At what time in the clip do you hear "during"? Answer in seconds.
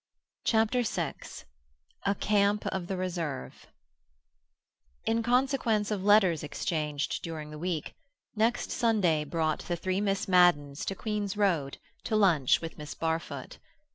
7.21-7.51